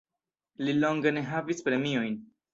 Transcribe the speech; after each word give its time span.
Li 0.63 0.73
longe 0.85 1.13
ne 1.19 1.23
havis 1.29 1.63
premiojn. 1.69 2.19